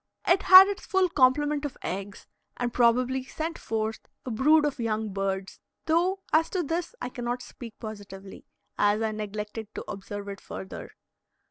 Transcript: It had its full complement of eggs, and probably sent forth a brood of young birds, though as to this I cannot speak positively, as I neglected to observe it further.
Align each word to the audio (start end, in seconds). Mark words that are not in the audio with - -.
It 0.27 0.41
had 0.41 0.67
its 0.67 0.87
full 0.87 1.09
complement 1.09 1.63
of 1.63 1.77
eggs, 1.83 2.25
and 2.57 2.73
probably 2.73 3.23
sent 3.23 3.59
forth 3.59 3.99
a 4.25 4.31
brood 4.31 4.65
of 4.65 4.79
young 4.79 5.13
birds, 5.13 5.59
though 5.85 6.23
as 6.33 6.49
to 6.49 6.63
this 6.63 6.95
I 6.99 7.09
cannot 7.09 7.43
speak 7.43 7.75
positively, 7.79 8.43
as 8.79 9.03
I 9.03 9.11
neglected 9.11 9.67
to 9.75 9.85
observe 9.87 10.27
it 10.29 10.41
further. 10.41 10.89